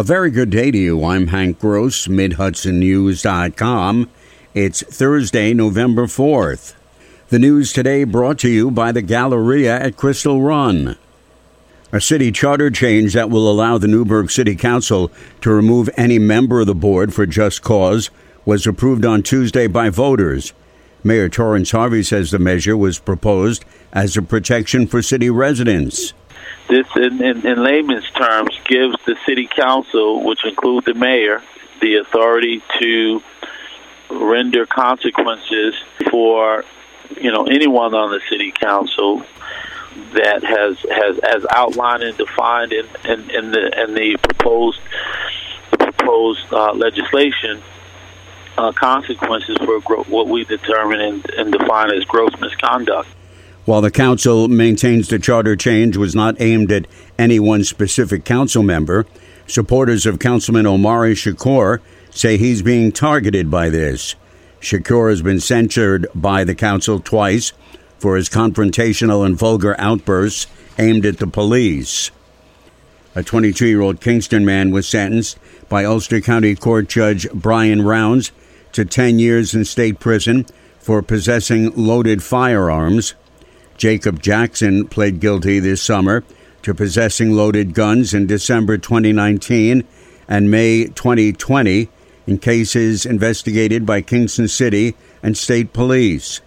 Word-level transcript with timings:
A 0.00 0.04
very 0.04 0.30
good 0.30 0.50
day 0.50 0.70
to 0.70 0.78
you. 0.78 1.04
I'm 1.04 1.26
Hank 1.26 1.58
Gross, 1.58 2.06
MidHudsonNews.com. 2.06 4.08
It's 4.54 4.82
Thursday, 4.82 5.52
November 5.52 6.06
4th. 6.06 6.76
The 7.30 7.40
news 7.40 7.72
today 7.72 8.04
brought 8.04 8.38
to 8.38 8.48
you 8.48 8.70
by 8.70 8.92
the 8.92 9.02
Galleria 9.02 9.76
at 9.76 9.96
Crystal 9.96 10.40
Run. 10.40 10.96
A 11.90 12.00
city 12.00 12.30
charter 12.30 12.70
change 12.70 13.12
that 13.14 13.28
will 13.28 13.50
allow 13.50 13.76
the 13.76 13.88
Newburgh 13.88 14.30
City 14.30 14.54
Council 14.54 15.10
to 15.40 15.50
remove 15.50 15.90
any 15.96 16.20
member 16.20 16.60
of 16.60 16.68
the 16.68 16.76
board 16.76 17.12
for 17.12 17.26
just 17.26 17.62
cause 17.62 18.08
was 18.44 18.68
approved 18.68 19.04
on 19.04 19.24
Tuesday 19.24 19.66
by 19.66 19.90
voters. 19.90 20.52
Mayor 21.02 21.28
Torrance 21.28 21.72
Harvey 21.72 22.04
says 22.04 22.30
the 22.30 22.38
measure 22.38 22.76
was 22.76 23.00
proposed 23.00 23.64
as 23.92 24.16
a 24.16 24.22
protection 24.22 24.86
for 24.86 25.02
city 25.02 25.28
residents. 25.28 26.12
This, 26.68 26.86
in, 26.96 27.22
in, 27.22 27.46
in 27.46 27.62
layman's 27.62 28.08
terms, 28.10 28.58
gives 28.64 28.96
the 29.06 29.16
city 29.24 29.46
council, 29.46 30.22
which 30.22 30.44
include 30.44 30.84
the 30.84 30.94
mayor, 30.94 31.42
the 31.80 31.96
authority 31.96 32.62
to 32.80 33.22
render 34.10 34.66
consequences 34.66 35.74
for 36.10 36.64
you 37.20 37.30
know 37.30 37.46
anyone 37.46 37.94
on 37.94 38.10
the 38.10 38.20
city 38.28 38.52
council 38.52 39.22
that 40.12 40.42
has 40.44 40.78
has 40.90 41.18
as 41.18 41.46
outlined 41.50 42.02
and 42.02 42.16
defined 42.16 42.72
in 42.72 42.86
in, 43.04 43.30
in 43.30 43.50
the 43.50 43.82
in 43.82 43.94
the 43.94 44.16
proposed 44.22 44.80
proposed 45.78 46.52
uh, 46.52 46.72
legislation 46.72 47.62
uh, 48.56 48.72
consequences 48.72 49.56
for 49.58 49.80
gro- 49.80 50.04
what 50.04 50.28
we 50.28 50.44
determine 50.44 51.00
and, 51.00 51.30
and 51.30 51.52
define 51.52 51.92
as 51.92 52.04
gross 52.04 52.32
misconduct. 52.40 53.08
While 53.68 53.82
the 53.82 53.90
council 53.90 54.48
maintains 54.48 55.08
the 55.08 55.18
charter 55.18 55.54
change 55.54 55.94
was 55.98 56.14
not 56.14 56.40
aimed 56.40 56.72
at 56.72 56.86
any 57.18 57.38
one 57.38 57.64
specific 57.64 58.24
council 58.24 58.62
member, 58.62 59.04
supporters 59.46 60.06
of 60.06 60.18
Councilman 60.18 60.66
Omari 60.66 61.12
Shakur 61.12 61.80
say 62.08 62.38
he's 62.38 62.62
being 62.62 62.92
targeted 62.92 63.50
by 63.50 63.68
this. 63.68 64.14
Shakur 64.62 65.10
has 65.10 65.20
been 65.20 65.38
censured 65.38 66.06
by 66.14 66.44
the 66.44 66.54
council 66.54 66.98
twice 66.98 67.52
for 67.98 68.16
his 68.16 68.30
confrontational 68.30 69.26
and 69.26 69.36
vulgar 69.36 69.78
outbursts 69.78 70.46
aimed 70.78 71.04
at 71.04 71.18
the 71.18 71.26
police. 71.26 72.10
A 73.14 73.22
22 73.22 73.66
year 73.66 73.82
old 73.82 74.00
Kingston 74.00 74.46
man 74.46 74.70
was 74.70 74.88
sentenced 74.88 75.38
by 75.68 75.84
Ulster 75.84 76.22
County 76.22 76.54
Court 76.54 76.88
Judge 76.88 77.30
Brian 77.34 77.82
Rounds 77.82 78.32
to 78.72 78.86
10 78.86 79.18
years 79.18 79.54
in 79.54 79.66
state 79.66 80.00
prison 80.00 80.46
for 80.78 81.02
possessing 81.02 81.70
loaded 81.76 82.22
firearms. 82.22 83.12
Jacob 83.78 84.20
Jackson 84.20 84.88
pled 84.88 85.20
guilty 85.20 85.60
this 85.60 85.80
summer 85.80 86.24
to 86.62 86.74
possessing 86.74 87.32
loaded 87.32 87.74
guns 87.74 88.12
in 88.12 88.26
December 88.26 88.76
2019 88.76 89.84
and 90.26 90.50
May 90.50 90.86
2020 90.86 91.88
in 92.26 92.38
cases 92.38 93.06
investigated 93.06 93.86
by 93.86 94.02
Kingston 94.02 94.48
City 94.48 94.96
and 95.22 95.36
state 95.36 95.72
police. 95.72 96.40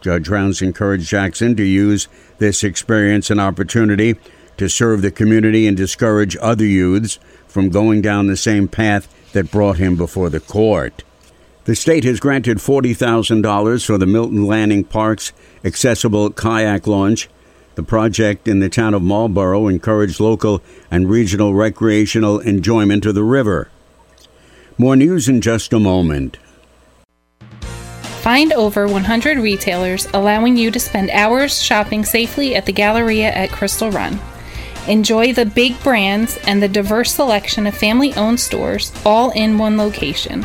Judge 0.00 0.28
Rounds 0.28 0.62
encouraged 0.62 1.10
Jackson 1.10 1.54
to 1.56 1.62
use 1.62 2.08
this 2.38 2.64
experience 2.64 3.30
and 3.30 3.38
opportunity 3.38 4.16
to 4.56 4.68
serve 4.68 5.02
the 5.02 5.10
community 5.10 5.66
and 5.66 5.76
discourage 5.76 6.38
other 6.40 6.64
youths 6.64 7.18
from 7.46 7.68
going 7.68 8.00
down 8.00 8.26
the 8.26 8.36
same 8.36 8.66
path 8.66 9.06
that 9.34 9.50
brought 9.50 9.76
him 9.76 9.94
before 9.94 10.30
the 10.30 10.40
court. 10.40 11.04
The 11.64 11.76
state 11.76 12.02
has 12.02 12.18
granted 12.18 12.58
$40,000 12.58 13.86
for 13.86 13.96
the 13.96 14.06
Milton 14.06 14.46
Landing 14.46 14.82
Park's 14.82 15.32
accessible 15.64 16.30
kayak 16.30 16.88
launch. 16.88 17.28
The 17.76 17.84
project 17.84 18.48
in 18.48 18.58
the 18.58 18.68
town 18.68 18.94
of 18.94 19.02
Marlborough 19.02 19.68
encouraged 19.68 20.18
local 20.18 20.60
and 20.90 21.08
regional 21.08 21.54
recreational 21.54 22.40
enjoyment 22.40 23.06
of 23.06 23.14
the 23.14 23.22
river. 23.22 23.70
More 24.76 24.96
news 24.96 25.28
in 25.28 25.40
just 25.40 25.72
a 25.72 25.78
moment. 25.78 26.36
Find 28.22 28.52
over 28.52 28.88
100 28.88 29.38
retailers 29.38 30.08
allowing 30.12 30.56
you 30.56 30.72
to 30.72 30.80
spend 30.80 31.10
hours 31.10 31.62
shopping 31.62 32.04
safely 32.04 32.56
at 32.56 32.66
the 32.66 32.72
Galleria 32.72 33.30
at 33.30 33.52
Crystal 33.52 33.90
Run. 33.90 34.18
Enjoy 34.88 35.32
the 35.32 35.46
big 35.46 35.80
brands 35.84 36.38
and 36.44 36.60
the 36.60 36.68
diverse 36.68 37.14
selection 37.14 37.68
of 37.68 37.76
family 37.76 38.12
owned 38.14 38.40
stores 38.40 38.92
all 39.06 39.30
in 39.30 39.58
one 39.58 39.76
location. 39.76 40.44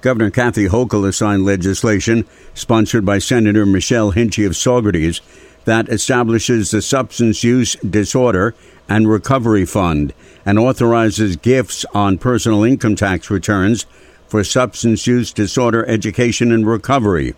Governor 0.00 0.30
Kathy 0.30 0.68
Hochul 0.68 1.04
has 1.06 1.16
signed 1.16 1.44
legislation 1.44 2.24
sponsored 2.54 3.04
by 3.04 3.18
Senator 3.18 3.66
Michelle 3.66 4.12
Hinchey 4.12 4.46
of 4.46 4.52
Saugerties 4.52 5.20
that 5.64 5.88
establishes 5.88 6.70
the 6.70 6.80
Substance 6.80 7.42
Use 7.42 7.74
Disorder 7.76 8.54
and 8.88 9.08
Recovery 9.08 9.66
Fund 9.66 10.14
and 10.46 10.58
authorizes 10.58 11.36
gifts 11.36 11.84
on 11.92 12.16
personal 12.16 12.62
income 12.62 12.94
tax 12.94 13.28
returns 13.28 13.86
for 14.28 14.44
substance 14.44 15.06
use 15.06 15.32
disorder 15.32 15.84
education 15.86 16.52
and 16.52 16.66
recovery. 16.66 17.34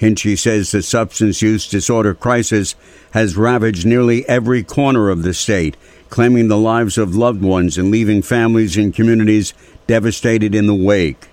Hinchey 0.00 0.38
says 0.38 0.70
the 0.70 0.82
substance 0.82 1.42
use 1.42 1.68
disorder 1.68 2.14
crisis 2.14 2.74
has 3.12 3.36
ravaged 3.36 3.86
nearly 3.86 4.28
every 4.28 4.62
corner 4.62 5.10
of 5.10 5.22
the 5.22 5.34
state, 5.34 5.76
claiming 6.08 6.48
the 6.48 6.58
lives 6.58 6.98
of 6.98 7.14
loved 7.14 7.42
ones 7.42 7.78
and 7.78 7.90
leaving 7.90 8.22
families 8.22 8.76
and 8.76 8.94
communities 8.94 9.54
devastated 9.86 10.54
in 10.54 10.66
the 10.66 10.74
wake. 10.74 11.29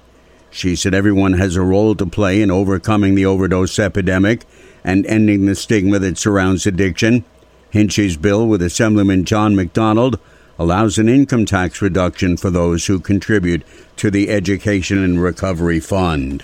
She 0.58 0.76
said 0.76 0.96
everyone 0.96 1.34
has 1.34 1.56
a 1.56 1.62
role 1.62 1.94
to 1.94 2.08
play 2.08 2.42
in 2.42 2.50
overcoming 2.50 3.14
the 3.14 3.28
overdose 3.28 3.78
epidemic 3.78 4.42
and 4.84 5.06
ending 5.06 5.46
the 5.46 5.54
stigma 5.54 6.00
that 6.00 6.18
surrounds 6.18 6.66
addiction. 6.66 7.26
Hinchey's 7.70 8.18
bill 8.18 8.48
with 8.48 8.64
Assemblyman 8.64 9.24
John 9.24 9.56
McDonald 9.56 10.20
allows 10.58 10.98
an 10.98 11.10
income 11.10 11.46
tax 11.46 11.80
reduction 11.80 12.38
for 12.38 12.50
those 12.50 12.88
who 12.88 13.00
contribute 13.00 13.62
to 13.98 14.10
the 14.10 14.32
Education 14.32 14.98
and 14.98 15.22
Recovery 15.22 15.80
Fund. 15.80 16.42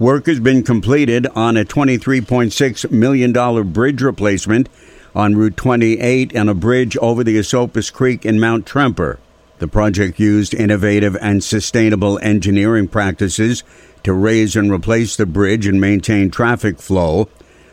Work 0.00 0.26
has 0.26 0.40
been 0.40 0.64
completed 0.64 1.28
on 1.28 1.56
a 1.56 1.64
$23.6 1.64 2.90
million 2.90 3.72
bridge 3.72 4.02
replacement 4.02 4.68
on 5.14 5.36
Route 5.36 5.56
28 5.56 6.34
and 6.34 6.50
a 6.50 6.54
bridge 6.54 6.96
over 6.96 7.22
the 7.22 7.38
Esopus 7.38 7.90
Creek 7.90 8.26
in 8.26 8.40
Mount 8.40 8.66
Tremper. 8.66 9.20
The 9.60 9.68
project 9.68 10.18
used 10.18 10.54
innovative 10.54 11.16
and 11.20 11.44
sustainable 11.44 12.18
engineering 12.22 12.88
practices 12.88 13.62
to 14.04 14.14
raise 14.14 14.56
and 14.56 14.72
replace 14.72 15.16
the 15.16 15.26
bridge 15.26 15.66
and 15.66 15.78
maintain 15.78 16.30
traffic 16.30 16.78
flow. 16.78 17.28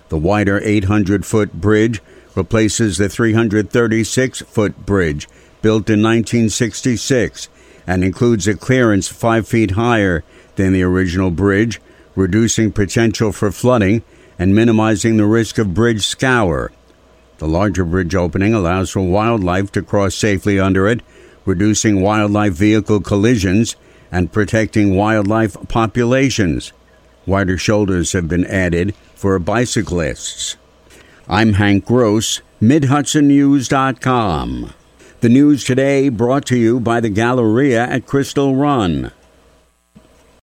The 0.10 0.18
wider 0.18 0.60
800 0.62 1.26
foot 1.26 1.54
bridge 1.54 2.02
replaces 2.36 2.98
the 2.98 3.08
336 3.08 4.42
foot 4.42 4.86
bridge 4.86 5.30
built 5.62 5.90
in 5.90 6.04
1966 6.04 7.48
and 7.88 8.04
includes 8.04 8.50
a 8.50 8.56
clearance 8.56 9.08
five 9.08 9.48
feet 9.48 9.72
higher 9.72 10.26
than 10.58 10.74
the 10.74 10.84
original 10.84 11.32
bridge, 11.32 11.80
reducing 12.18 12.74
potential 12.74 13.32
for 13.32 13.50
flooding 13.50 14.04
and 14.38 14.54
minimizing 14.54 15.16
the 15.16 15.26
risk 15.26 15.58
of 15.58 15.74
bridge 15.74 16.06
scour. 16.06 16.70
The 17.38 17.48
larger 17.48 17.86
bridge 17.86 18.14
opening 18.14 18.54
allows 18.54 18.90
for 18.90 19.02
wildlife 19.02 19.72
to 19.72 19.82
cross 19.82 20.16
safely 20.16 20.60
under 20.60 20.86
it 20.90 21.00
reducing 21.48 22.02
wildlife 22.02 22.54
vehicle 22.54 23.00
collisions, 23.00 23.76
and 24.12 24.32
protecting 24.32 24.96
wildlife 24.96 25.58
populations. 25.68 26.72
Wider 27.26 27.58
shoulders 27.58 28.14
have 28.14 28.28
been 28.28 28.46
added 28.46 28.94
for 29.16 29.40
bicyclists. 29.40 30.58
I'm 31.28 31.54
Hank 31.54 31.86
Gross, 31.86 32.42
MidHudsonNews.com. 32.62 34.74
The 35.20 35.30
news 35.30 35.64
today 35.64 36.10
brought 36.10 36.46
to 36.46 36.56
you 36.58 36.80
by 36.80 37.00
the 37.00 37.10
Galleria 37.10 37.88
at 37.88 38.06
Crystal 38.06 38.56
Run. 38.56 39.12